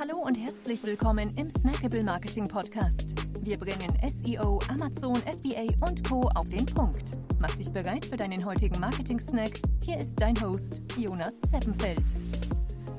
[0.00, 3.04] Hallo und herzlich willkommen im Snackable Marketing Podcast.
[3.42, 6.22] Wir bringen SEO, Amazon, FBA und Co.
[6.36, 7.02] auf den Punkt.
[7.38, 9.60] Mach dich bereit für deinen heutigen Marketing-Snack.
[9.84, 12.02] Hier ist dein Host, Jonas Zeppenfeld.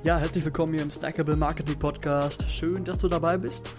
[0.04, 2.46] Ja, herzlich willkommen hier im Snackable Marketing Podcast.
[2.52, 3.72] Schön, dass du dabei bist.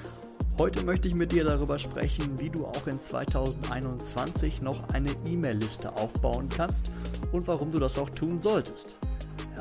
[0.58, 5.94] Heute möchte ich mit dir darüber sprechen, wie du auch in 2021 noch eine E-Mail-Liste
[5.94, 6.90] aufbauen kannst
[7.30, 8.98] und warum du das auch tun solltest.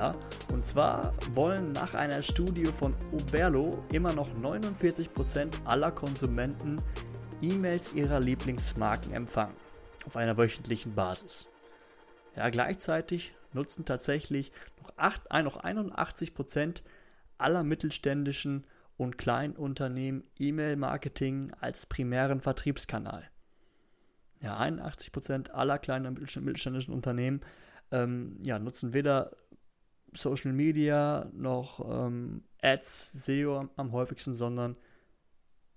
[0.02, 0.14] Ja,
[0.52, 6.78] und zwar wollen nach einer Studie von Oberlo immer noch 49% aller Konsumenten
[7.40, 9.54] E-Mails ihrer Lieblingsmarken empfangen,
[10.08, 11.50] auf einer wöchentlichen Basis.
[12.36, 16.82] Ja, gleichzeitig nutzen tatsächlich noch, 8, noch 81%
[17.38, 18.66] aller mittelständischen
[18.98, 23.30] und kleinen Unternehmen E-Mail-Marketing als primären Vertriebskanal.
[24.40, 27.42] Ja, 81% aller kleinen und mittelständischen Unternehmen
[27.92, 29.32] ähm, ja, nutzen weder
[30.14, 34.76] Social Media noch ähm, Ads, SEO am, häufigsten, sondern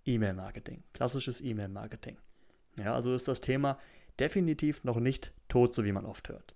[0.04, 2.16] E-Mail-Marketing, klassisches E-Mail-Marketing.
[2.76, 3.78] Ja, also ist das Thema
[4.18, 6.54] definitiv noch nicht tot, so wie man oft hört.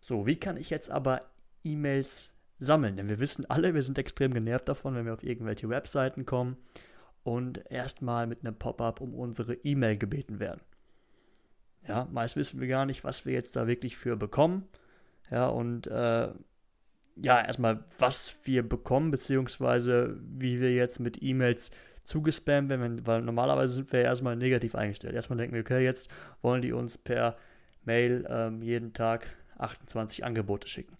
[0.00, 1.22] So, wie kann ich jetzt aber
[1.62, 2.96] E-Mails sammeln?
[2.96, 6.56] Denn wir wissen alle, wir sind extrem genervt davon, wenn wir auf irgendwelche Webseiten kommen
[7.22, 10.60] und erstmal mit einem Pop-up um unsere E-Mail gebeten werden.
[11.88, 14.68] Ja, meist wissen wir gar nicht, was wir jetzt da wirklich für bekommen.
[15.30, 16.28] Ja, und äh,
[17.16, 21.70] ja, erstmal, was wir bekommen, beziehungsweise wie wir jetzt mit E-Mails
[22.04, 25.14] zugespammt werden, weil normalerweise sind wir ja erstmal negativ eingestellt.
[25.14, 26.10] Erstmal denken wir, okay, jetzt
[26.42, 27.36] wollen die uns per
[27.84, 30.96] Mail ähm, jeden Tag 28 Angebote schicken.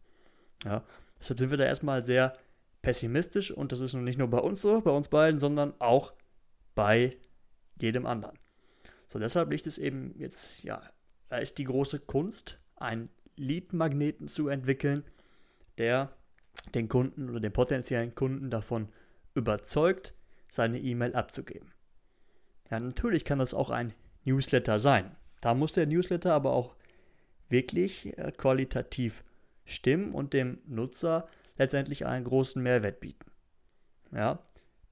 [0.65, 0.83] Ja,
[1.19, 2.37] deshalb sind wir da erstmal sehr
[2.81, 6.13] pessimistisch und das ist nun nicht nur bei uns so, bei uns beiden, sondern auch
[6.75, 7.17] bei
[7.81, 8.39] jedem anderen.
[9.07, 10.83] So, deshalb liegt es eben jetzt, ja,
[11.29, 15.05] da ist die große Kunst, einen Lead-Magneten zu entwickeln,
[15.79, 16.13] der
[16.75, 18.89] den Kunden oder den potenziellen Kunden davon
[19.35, 20.15] überzeugt,
[20.51, 21.73] seine E-Mail abzugeben.
[22.71, 23.93] Ja, natürlich kann das auch ein
[24.25, 25.17] Newsletter sein.
[25.41, 26.75] Da muss der Newsletter aber auch
[27.49, 29.25] wirklich äh, qualitativ
[29.65, 33.31] stimmen und dem Nutzer letztendlich einen großen Mehrwert bieten.
[34.13, 34.39] Ja,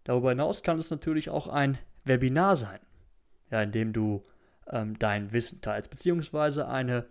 [0.05, 2.81] darüber hinaus kann es natürlich auch ein Webinar sein,
[3.51, 4.25] ja, in dem du
[4.69, 7.07] ähm, dein Wissen teilst, beziehungsweise eine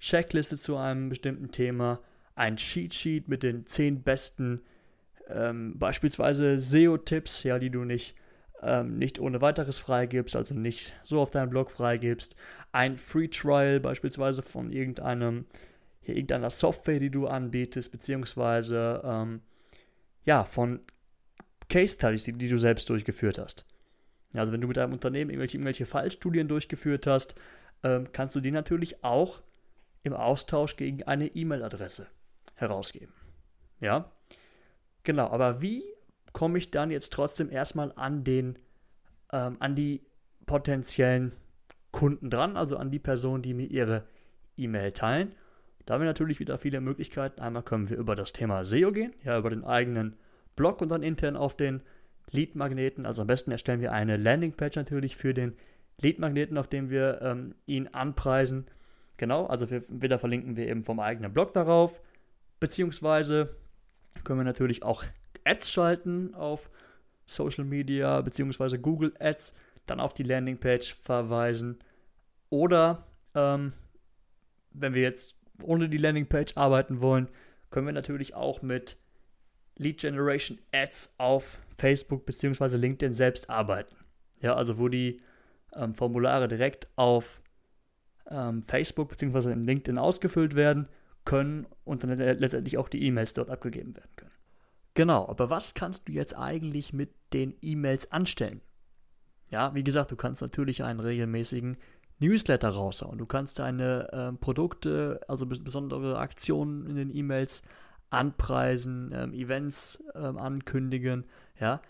[0.00, 2.00] Checkliste zu einem bestimmten Thema
[2.34, 4.62] ein Cheat Sheet mit den zehn besten
[5.28, 8.16] ähm, beispielsweise SEO-Tipps, ja, die du nicht,
[8.62, 12.36] ähm, nicht ohne weiteres freigibst, also nicht so auf deinem Blog freigibst.
[12.72, 15.46] Ein Free Trial beispielsweise von irgendeinem,
[16.00, 19.40] hier, irgendeiner Software, die du anbietest, beziehungsweise ähm,
[20.24, 20.80] ja, von
[21.68, 23.64] Case Studies, die, die, du selbst durchgeführt hast.
[24.34, 27.34] Also wenn du mit deinem Unternehmen irgendwelche, irgendwelche Fallstudien durchgeführt hast,
[27.82, 29.42] ähm, kannst du die natürlich auch
[30.02, 32.06] im Austausch gegen eine E-Mail-Adresse
[32.54, 33.12] herausgeben.
[33.80, 34.10] Ja,
[35.02, 35.28] genau.
[35.28, 35.82] Aber wie
[36.32, 38.58] komme ich dann jetzt trotzdem erstmal an den,
[39.32, 40.06] ähm, an die
[40.46, 41.32] potenziellen
[41.90, 44.04] Kunden dran, also an die Personen, die mir ihre
[44.56, 45.34] E-Mail teilen?
[45.84, 47.40] Da haben wir natürlich wieder viele Möglichkeiten.
[47.40, 50.16] Einmal können wir über das Thema SEO gehen, ja, über den eigenen
[50.54, 51.82] Blog und dann intern auf den
[52.30, 53.04] Lead-Magneten.
[53.04, 55.54] Also am besten erstellen wir eine Landingpage natürlich für den
[56.00, 58.66] Lead-Magneten, auf dem wir ähm, ihn anpreisen.
[59.16, 62.00] Genau, also wir, wieder verlinken wir eben vom eigenen Blog darauf.
[62.62, 63.56] Beziehungsweise
[64.22, 65.02] können wir natürlich auch
[65.42, 66.70] Ads schalten auf
[67.26, 69.52] Social Media beziehungsweise Google Ads,
[69.86, 71.80] dann auf die Landingpage verweisen.
[72.50, 73.72] Oder ähm,
[74.70, 75.34] wenn wir jetzt
[75.64, 77.28] ohne die Landingpage arbeiten wollen,
[77.70, 78.96] können wir natürlich auch mit
[79.76, 83.96] Lead Generation Ads auf Facebook beziehungsweise LinkedIn selbst arbeiten.
[84.40, 85.20] Ja, also wo die
[85.74, 87.42] ähm, Formulare direkt auf
[88.30, 90.86] ähm, Facebook beziehungsweise in LinkedIn ausgefüllt werden
[91.24, 94.32] können und dann letztendlich auch die E-Mails dort abgegeben werden können.
[94.94, 98.60] Genau, aber was kannst du jetzt eigentlich mit den E-Mails anstellen?
[99.50, 101.76] Ja, wie gesagt, du kannst natürlich einen regelmäßigen
[102.18, 103.18] Newsletter raushauen.
[103.18, 107.62] Du kannst deine äh, Produkte, also besondere Aktionen in den E-Mails
[108.10, 111.24] anpreisen, ähm, Events ähm, ankündigen,
[111.58, 111.80] ja.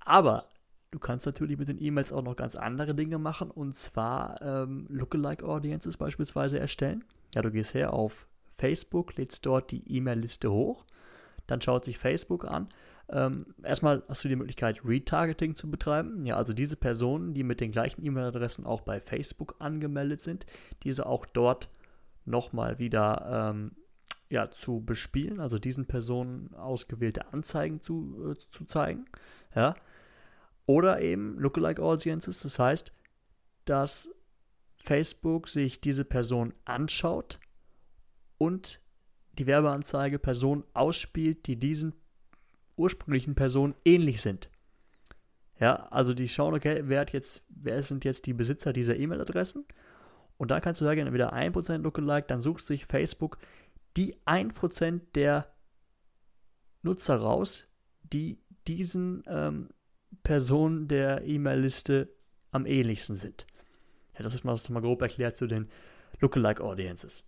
[0.00, 0.46] Aber
[0.90, 4.86] du kannst natürlich mit den E-Mails auch noch ganz andere Dinge machen und zwar ähm,
[4.88, 7.04] Lookalike Audiences beispielsweise erstellen.
[7.34, 10.84] Ja, du gehst her auf Facebook, lädst dort die E-Mail-Liste hoch.
[11.46, 12.68] Dann schaut sich Facebook an.
[13.08, 16.26] Ähm, erstmal hast du die Möglichkeit, Retargeting zu betreiben.
[16.26, 20.46] Ja, also diese Personen, die mit den gleichen E-Mail-Adressen auch bei Facebook angemeldet sind,
[20.82, 21.68] diese auch dort
[22.24, 23.72] nochmal wieder ähm,
[24.28, 29.06] ja, zu bespielen, also diesen Personen ausgewählte Anzeigen zu, äh, zu zeigen.
[29.54, 29.76] Ja.
[30.66, 32.92] Oder eben Lookalike Audiences, das heißt,
[33.66, 34.10] dass
[34.76, 37.38] Facebook sich diese Person anschaut,
[38.38, 38.80] und
[39.38, 41.94] die Werbeanzeige Personen ausspielt, die diesen
[42.76, 44.50] ursprünglichen Personen ähnlich sind.
[45.58, 49.64] Ja, also die schauen, okay, wer, hat jetzt, wer sind jetzt die Besitzer dieser E-Mail-Adressen?
[50.36, 53.38] Und dann kannst du sagen, entweder 1% Lookalike, dann suchst sich Facebook
[53.96, 55.50] die 1% der
[56.82, 57.66] Nutzer raus,
[58.02, 59.70] die diesen ähm,
[60.22, 62.14] Personen der E-Mail-Liste
[62.50, 63.46] am ähnlichsten sind.
[64.14, 65.70] Ja, das ist mal, das mal grob erklärt zu den
[66.20, 67.24] Lookalike Audiences.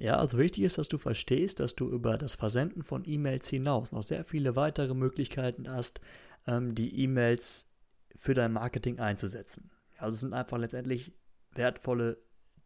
[0.00, 3.92] Ja, also wichtig ist, dass du verstehst, dass du über das Versenden von E-Mails hinaus
[3.92, 6.00] noch sehr viele weitere Möglichkeiten hast,
[6.46, 7.68] ähm, die E-Mails
[8.16, 9.70] für dein Marketing einzusetzen.
[9.98, 11.12] Also es sind einfach letztendlich
[11.52, 12.16] wertvolle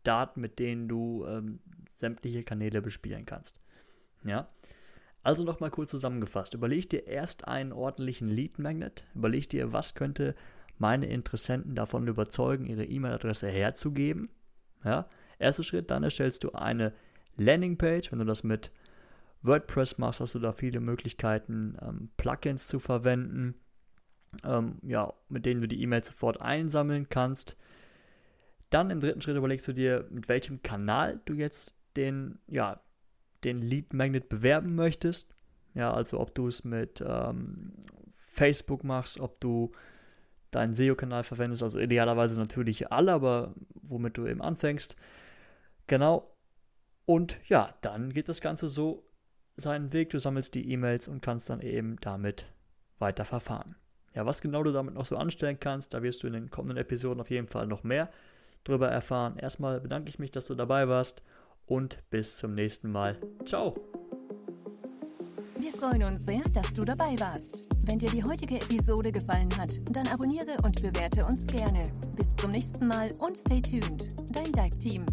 [0.05, 1.59] Daten, mit denen du ähm,
[1.89, 3.61] sämtliche Kanäle bespielen kannst.
[4.25, 4.49] Ja.
[5.25, 6.55] Also nochmal kurz zusammengefasst.
[6.55, 9.07] Überleg dir erst einen ordentlichen Lead Magnet.
[9.13, 10.37] Überleg dir, was könnte
[10.79, 14.29] meine Interessenten davon überzeugen, ihre E-Mail-Adresse herzugeben.
[14.85, 15.09] Ja.
[15.41, 16.93] Erster Schritt, dann erstellst du eine
[17.37, 18.13] Landingpage.
[18.13, 18.71] Wenn du das mit
[19.43, 23.55] WordPress machst, hast du da viele Möglichkeiten, ähm, Plugins zu verwenden,
[24.43, 27.57] ähm, ja, mit denen du die E-Mails sofort einsammeln kannst.
[28.71, 32.81] Dann im dritten Schritt überlegst du dir, mit welchem Kanal du jetzt den, ja,
[33.45, 35.35] den Lead Magnet bewerben möchtest.
[35.75, 37.73] Ja, also ob du es mit ähm,
[38.15, 39.73] Facebook machst, ob du
[40.51, 44.97] deinen SEO-Kanal verwendest, also idealerweise natürlich alle, aber womit du eben anfängst.
[45.87, 46.34] Genau,
[47.06, 49.05] und ja, dann geht das Ganze so
[49.56, 50.11] seinen Weg.
[50.11, 52.47] Du sammelst die E-Mails und kannst dann eben damit
[52.99, 53.77] weiter verfahren.
[54.15, 56.79] Ja, was genau du damit noch so anstellen kannst, da wirst du in den kommenden
[56.79, 58.11] Episoden auf jeden Fall noch mehr
[58.62, 59.37] drüber erfahren.
[59.37, 61.23] Erstmal bedanke ich mich, dass du dabei warst
[61.67, 63.19] und bis zum nächsten Mal.
[63.45, 63.75] Ciao!
[65.59, 67.69] Wir freuen uns sehr, dass du dabei warst.
[67.87, 71.91] Wenn dir die heutige Episode gefallen hat, dann abonniere und bewerte uns gerne.
[72.17, 74.09] Bis zum nächsten Mal und stay tuned.
[74.33, 75.06] Dein Dive Team.